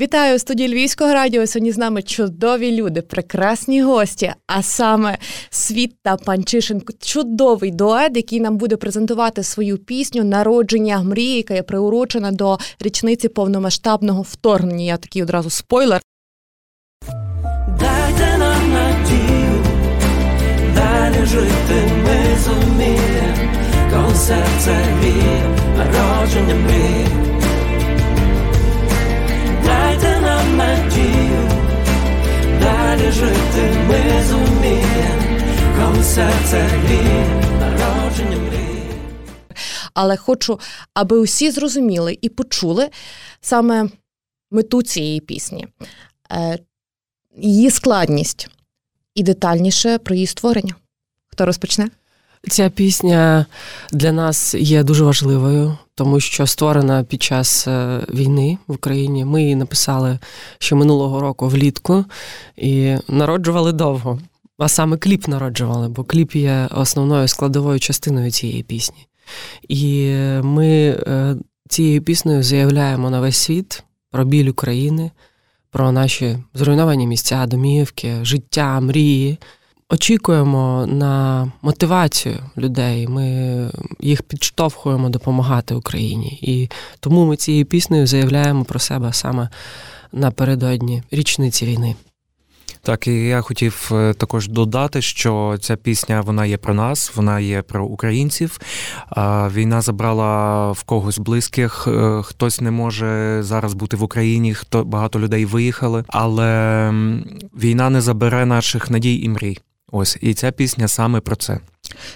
[0.00, 1.46] Вітаю студії Львівського радіо.
[1.46, 4.32] Сьогодні з нами чудові люди, прекрасні гості.
[4.46, 5.18] А саме
[5.50, 11.62] Світ та Панчишин чудовий дует, який нам буде презентувати свою пісню Народження мрії, яка є
[11.62, 14.84] приурочена до річниці повномасштабного вторгнення.
[14.84, 16.00] Я такий одразу спойлер.
[17.80, 19.64] Дайте нам надію,
[20.74, 23.52] далі жити ми зуміємо,
[23.90, 27.23] коли серце віє, народження мрії.
[32.96, 35.40] Далі жити ми зуміємо,
[35.78, 38.94] коли серце гріє, народження мрій.
[39.94, 40.60] Але хочу,
[40.94, 42.90] аби усі зрозуміли і почули
[43.40, 43.88] саме
[44.50, 45.68] мету цієї пісні,
[46.32, 46.58] е,
[47.36, 48.48] її складність
[49.14, 50.74] і детальніше про її створення.
[51.26, 51.88] Хто розпочне?
[52.48, 53.46] Ця пісня
[53.92, 59.24] для нас є дуже важливою, тому що створена під час е, війни в Україні.
[59.24, 60.18] Ми її написали
[60.58, 62.04] ще минулого року влітку
[62.56, 64.18] і народжували довго.
[64.58, 69.06] А саме кліп народжували, бо кліп є основною складовою частиною цієї пісні.
[69.68, 70.10] І
[70.42, 70.68] ми
[71.06, 71.36] е,
[71.68, 75.10] цією піснею заявляємо на весь світ про біль України,
[75.70, 79.38] про наші зруйновані місця, домівки, життя, мрії
[79.88, 83.08] очікуємо на мотивацію людей.
[83.08, 86.38] Ми їх підштовхуємо допомагати Україні.
[86.42, 89.48] І тому ми цією піснею заявляємо про себе саме
[90.12, 91.94] напередодні річниці війни.
[92.84, 97.40] Так, і я хотів е, також додати, що ця пісня вона є про нас, вона
[97.40, 98.58] є про українців.
[99.54, 105.20] Війна забрала в когось близьких, е, хтось не може зараз бути в Україні, хто багато
[105.20, 106.90] людей виїхали, але
[107.58, 109.58] війна не забере наших надій і мрій.
[109.96, 111.60] Ось і ця пісня саме про це.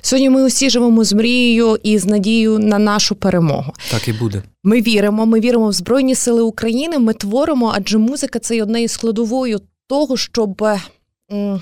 [0.00, 3.72] Сьогодні ми усі живемо з мрією і з надією на нашу перемогу.
[3.90, 4.42] Так і буде.
[4.64, 5.26] Ми віримо.
[5.26, 6.98] Ми віримо в Збройні Сили України.
[6.98, 10.66] Ми творимо, адже музика це є однією складовою того, щоб.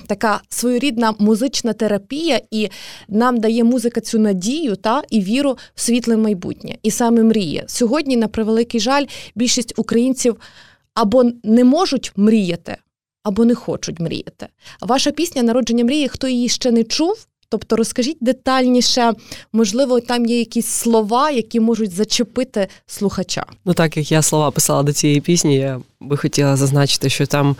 [0.07, 2.69] Така своєрідна музична терапія, і
[3.09, 7.65] нам дає музика цю надію та і віру в світле майбутнє, і саме мріє.
[7.67, 10.37] Сьогодні, на превеликий жаль, більшість українців
[10.95, 12.77] або не можуть мріяти,
[13.27, 14.47] або не хочуть мріяти.
[14.81, 17.27] Ваша пісня Народження мрії, хто її ще не чув?
[17.49, 19.13] Тобто розкажіть детальніше,
[19.53, 23.47] можливо, там є якісь слова, які можуть зачепити слухача.
[23.65, 27.57] Ну так як я слова писала до цієї пісні, я би хотіла зазначити, що там,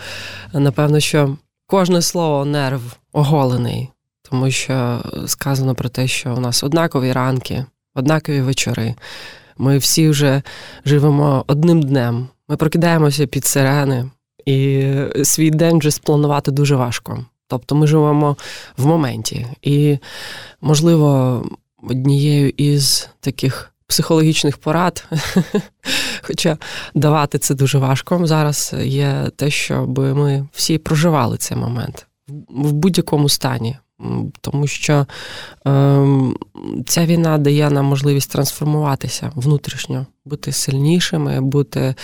[0.53, 3.89] напевно, що кожне слово нерв оголений,
[4.31, 8.95] тому що сказано про те, що у нас однакові ранки, однакові вечори.
[9.59, 10.43] Ми всі вже
[10.85, 12.29] живемо одним днем.
[12.49, 14.11] Ми прокидаємося під сирени,
[14.47, 14.85] і
[15.25, 17.25] свій день вже спланувати дуже важко.
[17.49, 18.37] Тобто ми живемо
[18.77, 19.47] в моменті.
[19.63, 19.99] І,
[20.61, 21.43] можливо,
[21.83, 25.09] однією із таких психологічних порад,
[26.23, 26.59] хоча
[26.95, 32.07] давати це дуже важко зараз, є те, щоб ми всі проживали цей момент
[32.49, 33.77] в будь-якому стані
[34.41, 35.07] тому що
[35.67, 36.07] е,
[36.87, 41.95] ця війна дає нам можливість трансформуватися внутрішньо, бути сильнішими, бути, е,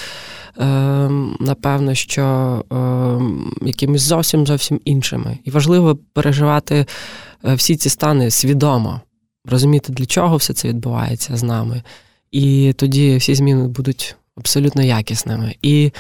[1.41, 2.25] напевно, що
[2.73, 5.39] е, якимись зовсім зовсім іншими.
[5.45, 6.87] І важливо переживати
[7.45, 9.01] е, всі ці стани свідомо,
[9.45, 11.83] розуміти, для чого все це відбувається з нами.
[12.31, 15.57] І тоді всі зміни будуть абсолютно якісними.
[15.63, 15.93] І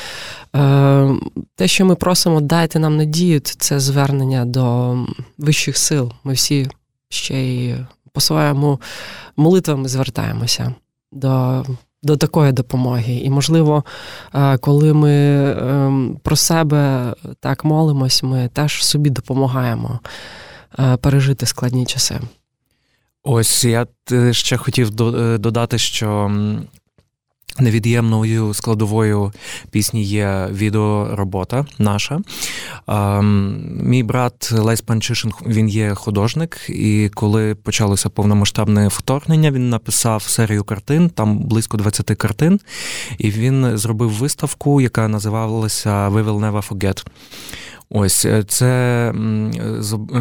[0.57, 1.15] е,
[1.55, 4.97] те, що ми просимо, дайте нам надію, це звернення до
[5.39, 6.13] вищих сил.
[6.25, 6.69] Ми всі
[7.09, 7.75] ще й
[8.13, 8.81] по своєму
[9.37, 10.75] молитвами звертаємося
[11.13, 11.65] до.
[12.05, 13.15] До такої допомоги.
[13.15, 13.85] І, можливо,
[14.35, 20.01] е, коли ми ем, про себе так молимось, ми теж собі допомагаємо
[20.79, 22.21] е, пережити складні часи.
[23.25, 24.91] Ось я е, ще хотів
[25.39, 26.31] додати, що
[27.59, 29.33] Невід'ємною складовою
[29.71, 32.21] пісні є відеоробота наша.
[33.83, 40.65] Мій брат Лесь Панчишин він є художник, і коли почалося повномасштабне вторгнення, він написав серію
[40.65, 42.61] картин, там близько 20 картин,
[43.19, 47.07] і він зробив виставку, яка називалася «We will never forget».
[47.95, 49.13] Ось е, це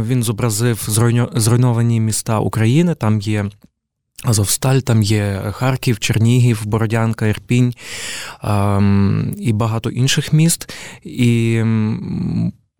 [0.05, 0.88] він зобразив
[1.35, 2.95] зруйновані міста України.
[2.95, 3.45] Там є
[4.23, 7.73] Азовсталь, там є Харків, Чернігів, Бородянка, Ірпінь
[8.44, 10.73] ем, і багато інших міст.
[11.03, 11.63] І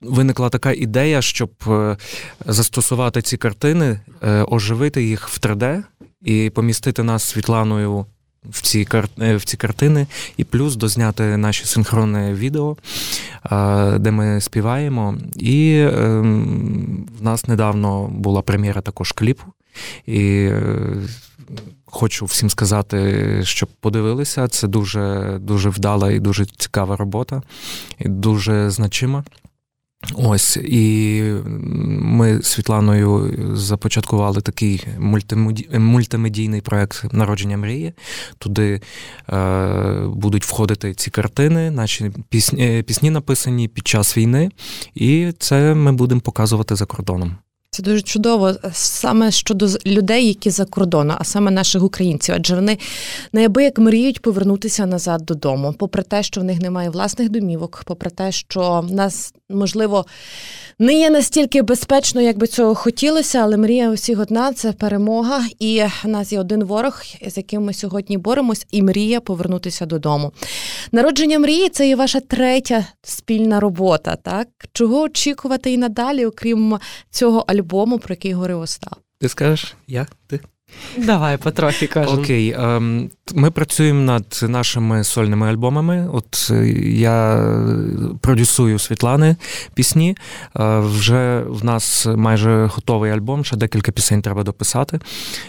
[0.02, 1.98] виникла така ідея, щоб е,
[2.46, 5.84] застосувати ці картини, е, оживити їх в 3D
[6.22, 8.06] і помістити нас Світланою.
[8.50, 8.88] В ці
[9.22, 12.78] е, в ці картини, і плюс дозняти наші синхронне відео,
[13.98, 15.18] де ми співаємо.
[15.36, 19.44] І ем, в нас недавно була прем'єра також кліпу.
[20.06, 20.50] І
[21.86, 24.48] хочу всім сказати, щоб подивилися.
[24.48, 27.42] Це дуже дуже вдала і дуже цікава робота,
[28.00, 29.24] і дуже значима.
[30.16, 31.24] Ось і
[32.02, 34.88] ми з Світланою започаткували такий
[35.80, 37.94] мультимедійний проект Народження мрії.
[38.38, 38.82] Туди
[39.30, 44.52] е, будуть входити ці картини, наші пісні, е, пісні написані під час війни,
[44.96, 47.38] і це ми будемо показувати за кордоном.
[47.74, 52.78] Це дуже чудово саме щодо людей, які за кордоном, а саме наших українців, адже вони
[53.34, 58.32] неабияк мріють повернутися назад додому, попри те, що в них немає власних домівок, попри те,
[58.32, 60.06] що нас можливо
[60.80, 65.44] не є настільки безпечно, як би цього хотілося, але мрія усіх одна це перемога.
[65.59, 70.31] І в нас є один ворог, з яким ми сьогодні боремось, і мрія повернутися додому.
[70.92, 74.15] Народження мрії це і ваша третя спільна робота.
[74.15, 79.00] Так чого очікувати і надалі, окрім цього альбому, про який говорив Остап?
[79.19, 79.75] Ти скажеш?
[79.88, 80.07] Я?
[80.27, 80.39] Ти?
[80.98, 82.22] Давай потрохи кажемо.
[82.22, 86.10] Окей, ем, ми працюємо над нашими сольними альбомами.
[86.14, 87.46] От е, я
[88.22, 89.36] продюсую Світлани
[89.74, 90.18] пісні.
[90.60, 95.00] Е, вже в нас майже готовий альбом, ще декілька пісень треба дописати.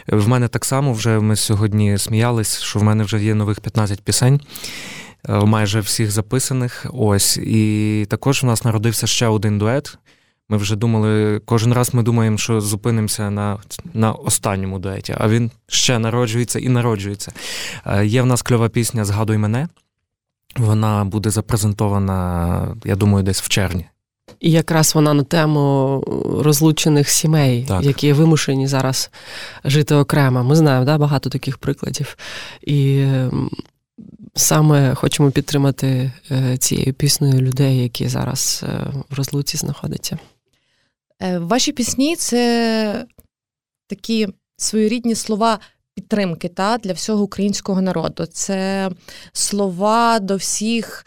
[0.06, 4.00] В мене так само вже ми сьогодні сміялись, що в мене вже є нових 15
[4.00, 4.40] пісень.
[5.28, 6.86] Е, майже всіх записаних.
[6.92, 7.36] Ось.
[7.36, 9.98] І також у нас народився ще один дует.
[10.48, 13.58] Ми вже думали, кожен раз ми думаємо, що зупинимося на
[13.94, 17.32] на останньому дуеті, а він ще народжується і народжується.
[17.86, 19.68] Е, є в нас кльова пісня Згадуй мене.
[20.56, 23.86] Вона буде запрезентована, я думаю, десь в червні.
[24.40, 26.04] І якраз вона на тему
[26.40, 27.84] розлучених сімей, так.
[27.84, 29.10] які вимушені зараз
[29.64, 30.44] жити окремо.
[30.44, 32.16] Ми знаємо да, багато таких прикладів.
[32.62, 33.06] І
[34.34, 40.18] саме хочемо підтримати е, цією піснею людей, які зараз е, в розлуці знаходяться.
[41.22, 43.06] Е, ваші пісні це
[43.88, 45.58] такі своєрідні слова
[45.94, 48.26] підтримки та, для всього українського народу.
[48.26, 48.90] Це
[49.32, 51.06] слова до всіх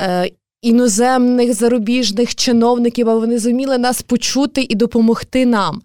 [0.00, 0.30] е,
[0.62, 5.82] іноземних зарубіжних чиновників, аби вони зуміли нас почути і допомогти нам.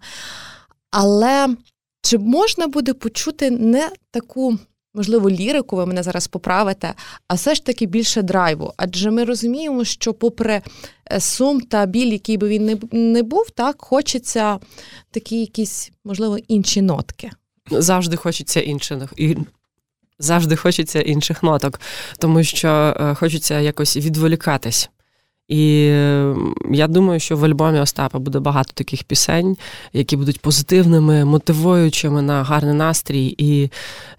[0.90, 1.48] Але
[2.02, 4.58] чи можна буде почути не таку
[4.94, 6.94] можливо, лірику, ви мене зараз поправите,
[7.28, 8.72] а все ж таки більше драйву.
[8.76, 10.62] Адже ми розуміємо, що, попри
[11.12, 14.58] е, сум та біль, який би він не був, так хочеться
[15.10, 17.30] такі якісь, можливо, інші нотки.
[17.70, 18.98] Завжди хочеться інших.
[20.18, 21.80] Завжди хочеться інших ноток,
[22.18, 24.90] тому що е, хочеться якось відволікатись.
[25.52, 25.84] І
[26.70, 29.56] я думаю, що в альбомі Остапа буде багато таких пісень,
[29.92, 33.70] які будуть позитивними, мотивуючими на гарний настрій, і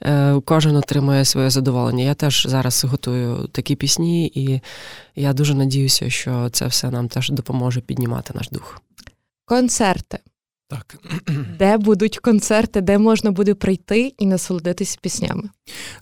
[0.01, 2.03] е, кожен отримує своє задоволення.
[2.03, 4.61] Я теж зараз готую такі пісні, і
[5.15, 8.81] я дуже надіюся, що це все нам теж допоможе піднімати наш дух.
[9.45, 10.19] Концерти.
[10.69, 10.95] Так.
[11.59, 15.43] Де будуть концерти, де можна буде прийти і насолодитись піснями?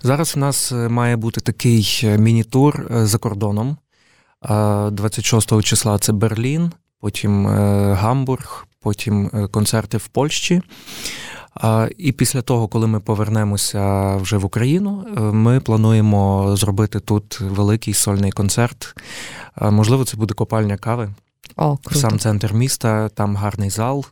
[0.04, 3.78] Зараз у нас е, має бути такий е, міні-тур е, за кордоном.
[4.42, 10.62] 26 числа це Берлін, потім е, Гамбург, потім е, концерти в Польщі.
[11.98, 17.94] І після того, коли ми повернемося вже в Україну, е, ми плануємо зробити тут великий
[17.94, 18.96] сольний концерт.
[19.62, 21.14] Можливо, це буде копальня кави.
[21.56, 22.00] О, круто.
[22.00, 24.06] Сам центр міста, там гарний зал,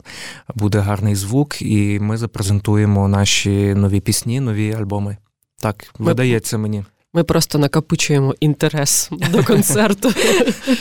[0.55, 5.17] буде гарний звук, і ми запрезентуємо наші нові пісні, нові альбоми.
[5.59, 6.85] Так, видається мені.
[7.13, 10.13] Ми просто накапучуємо інтерес до концерту,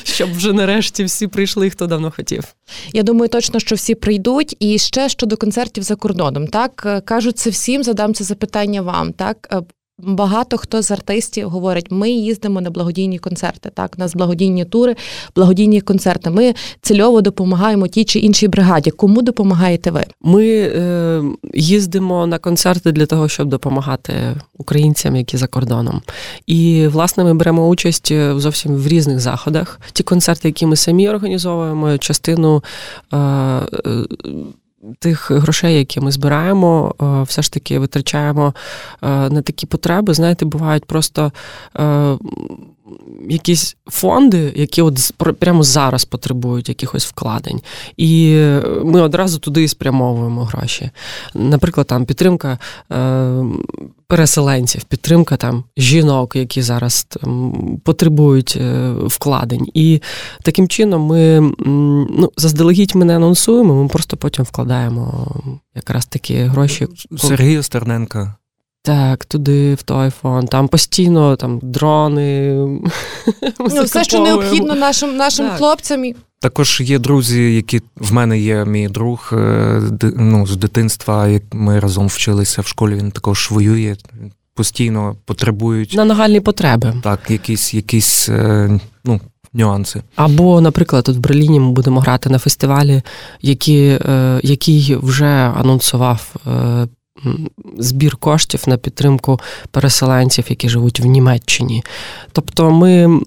[0.04, 2.44] щоб вже нарешті всі прийшли, хто давно хотів.
[2.92, 4.56] Я думаю, точно, що всі прийдуть.
[4.60, 9.12] І ще щодо концертів за кордоном, так кажуть це всім, задам це запитання вам.
[9.12, 9.64] Так
[9.98, 13.70] Багато хто з артистів говорить, ми їздимо на благодійні концерти.
[13.74, 14.96] Так, у нас благодійні тури,
[15.36, 16.30] благодійні концерти.
[16.30, 18.90] Ми цільово допомагаємо тій чи іншій бригаді.
[18.90, 20.04] Кому допомагаєте ви?
[20.22, 21.22] Ми е,
[21.54, 24.12] їздимо на концерти для того, щоб допомагати
[24.58, 26.02] українцям, які за кордоном.
[26.46, 29.80] І власне ми беремо участь е, зовсім в різних заходах.
[29.92, 32.62] Ті концерти, які ми самі організовуємо, частину.
[33.12, 33.66] Е, е,
[34.98, 38.54] Тих грошей, які ми збираємо, е, все ж таки витрачаємо
[39.02, 40.14] е, на такі потреби.
[40.14, 41.32] Знаєте, бувають просто
[41.76, 42.16] е,
[43.28, 47.60] якісь фонди, які от прямо зараз потребують якихось вкладень.
[47.96, 48.42] І
[48.84, 50.90] ми одразу туди спрямовуємо гроші.
[51.34, 52.58] Наприклад, там підтримка
[54.06, 57.52] переселенців, підтримка там жінок, які зараз там,
[57.84, 58.58] потребують
[59.06, 59.66] вкладень.
[59.74, 60.02] І
[60.42, 61.40] таким чином ми
[62.10, 65.26] ну, заздалегідь ми не анонсуємо, ми просто потім вкладаємо
[65.74, 66.86] якраз такі гроші.
[67.18, 68.36] Сергій Стерненка.
[68.82, 70.50] Так, туди, в той фонд.
[70.50, 72.56] Там постійно там дрони.
[73.60, 76.04] Ну, Все, що необхідно нашим нашим хлопцям.
[76.40, 79.82] Також є друзі, які в мене є мій друг е,
[80.16, 81.28] ну, з дитинства.
[81.28, 83.96] Як ми разом вчилися в школі, він також воює,
[84.54, 86.94] постійно потребують на нагальні потреби.
[87.02, 89.20] Так, якісь якісь е, ну,
[89.52, 90.02] нюанси.
[90.16, 93.02] Або, наприклад, тут в Берліні ми будемо грати на фестивалі,
[93.42, 96.34] які, е, який вже анонсував.
[97.78, 101.84] Збір коштів на підтримку переселенців, які живуть в Німеччині.
[102.32, 103.20] Тобто ми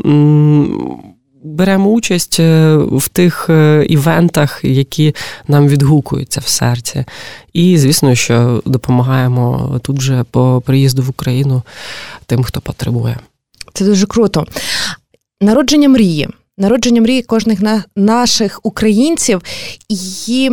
[1.43, 5.15] беремо участь е, в тих е, івентах, які
[5.47, 7.05] нам відгукуються в серці.
[7.53, 11.63] І, звісно, що допомагаємо тут же по приїзду в Україну
[12.25, 13.17] тим, хто потребує.
[13.73, 14.45] Це дуже круто.
[15.41, 16.29] Народження мрії.
[16.57, 19.41] Народження мрії кожних на наших українців,
[20.27, 20.49] і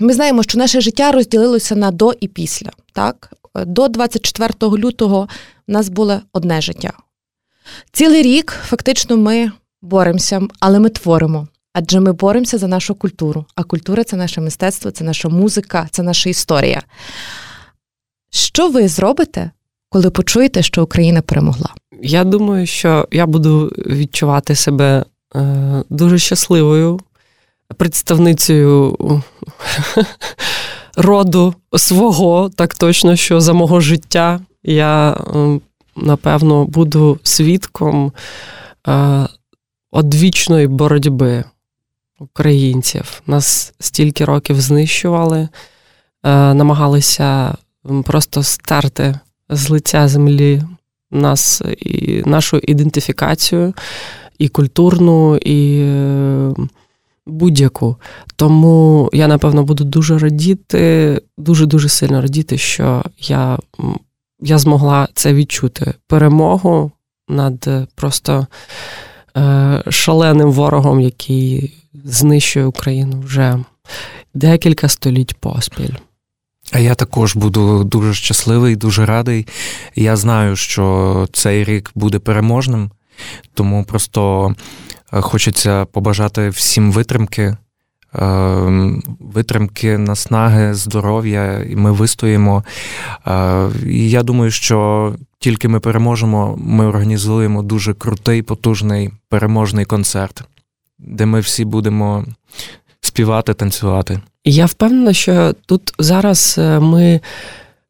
[0.00, 2.70] ми знаємо, що наше життя розділилося на до і після.
[2.92, 3.32] Так,
[3.66, 5.28] до 24 лютого
[5.68, 6.92] в нас було одне життя.
[7.92, 9.52] Цілий рік фактично ми
[9.82, 11.48] боремося, але ми творимо.
[11.72, 13.44] Адже ми боремося за нашу культуру.
[13.54, 16.82] А культура це наше мистецтво, це наша музика, це наша історія.
[18.30, 19.50] Що ви зробите,
[19.88, 21.74] коли почуєте, що Україна перемогла?
[22.02, 25.04] Я думаю, що я буду відчувати себе
[25.90, 27.00] дуже щасливою
[27.76, 28.96] представницею
[30.96, 35.60] роду свого, так точно, що за мого життя я, е,
[35.96, 38.12] напевно, буду свідком.
[38.88, 39.26] Е,
[39.96, 41.44] одвічної боротьби
[42.18, 43.22] українців.
[43.26, 45.48] Нас стільки років знищували, е,
[46.54, 47.54] намагалися
[48.04, 50.62] просто стерти з лиця землі
[51.10, 53.74] нас і нашу ідентифікацію,
[54.38, 56.54] і культурну, і е,
[57.26, 57.96] будь-яку.
[58.36, 63.58] Тому я, напевно, буду дуже радіти, дуже-дуже сильно радіти, що я,
[64.40, 65.94] я змогла це відчути.
[66.06, 66.90] Перемогу
[67.28, 68.46] над просто.
[69.36, 71.74] Е, шаленим ворогом, який
[72.04, 73.58] знищує Україну вже
[74.34, 75.94] декілька століть поспіль.
[76.72, 79.46] А я також буду дуже щасливий, дуже радий.
[79.96, 82.90] Я знаю, що цей рік буде переможним,
[83.54, 84.54] тому просто
[85.12, 87.56] е, хочеться побажати всім витримки,
[88.18, 92.64] Ем, витримки, наснаги, здоров'я, і ми вистоїмо.
[93.26, 100.42] Е, і я думаю, що тільки ми переможемо, ми організуємо дуже крутий, потужний переможний концерт,
[100.98, 102.24] де ми всі будемо
[103.00, 104.20] співати, танцювати.
[104.44, 107.20] Я впевнена, що тут зараз е, ми.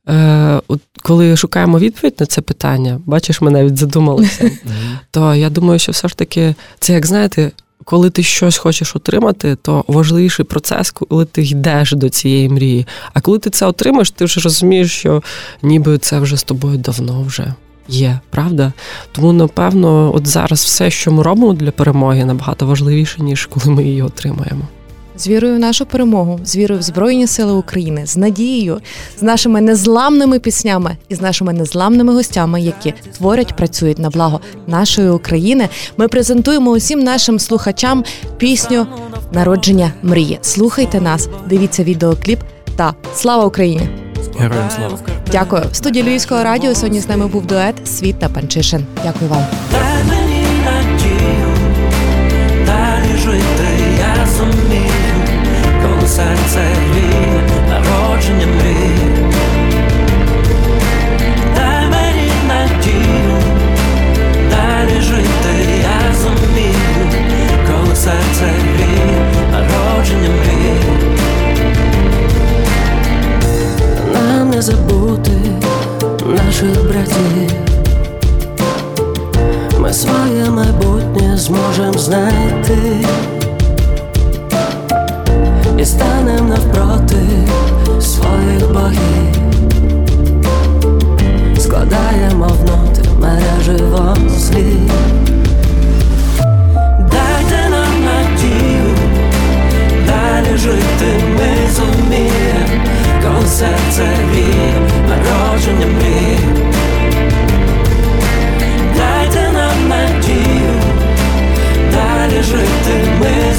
[0.08, 4.50] Е, от Коли шукаємо відповідь на це питання, бачиш, ми навіть задумалися,
[5.10, 7.50] то я думаю, що все ж таки це, як знаєте,
[7.84, 12.86] коли ти щось хочеш отримати, то важливіший процес, коли ти йдеш до цієї мрії.
[13.14, 15.22] А коли ти це отримаєш, ти вже розумієш, що
[15.62, 17.54] ніби це вже з тобою давно вже
[17.88, 18.72] є, правда?
[19.12, 23.84] Тому, напевно, от зараз все, що ми робимо для перемоги, набагато важливіше, ніж коли ми
[23.84, 24.62] її отримаємо
[25.18, 28.80] з вірою в нашу перемогу, з вірою в Збройні Сили України, з надією,
[29.18, 35.10] з нашими незламними піснями і з нашими незламними гостями, які творять, працюють на благо нашої
[35.10, 35.68] України.
[35.96, 38.04] Ми презентуємо усім нашим слухачам
[38.38, 38.86] пісню
[39.32, 40.38] Народження мрії.
[40.42, 42.38] Слухайте нас, дивіться відеокліп
[42.76, 43.88] та слава Україні!
[44.38, 44.98] Героям слава!
[45.32, 45.62] Дякую.
[45.72, 48.84] В студії Львівського радіо сьогодні з нами був дует Світ та Панчишин.
[49.04, 49.44] Дякую вам.
[56.08, 56.60] Серце
[56.90, 59.26] гріє, народження мрії.
[61.54, 63.36] Дай мені надію,
[64.50, 67.22] далі жити, я зумію,
[67.66, 69.18] коли серце гріє,
[69.52, 70.76] народження мрії.
[74.12, 75.32] Нам не забути
[76.26, 77.52] наших братів.
[79.78, 83.06] Ми своє майбутнє зможем знайти
[86.56, 87.22] навпроти
[88.00, 89.34] своїх богів,
[91.58, 94.90] складаємо в ноти мереживо слів.
[96.98, 98.94] Дайте нам надію,
[100.06, 102.82] далі жити ми зумієм,
[103.22, 104.74] коли серце гріє,
[105.08, 106.38] народження мрій.
[108.96, 110.80] Дайте нам надію,
[111.92, 113.55] далі жити ми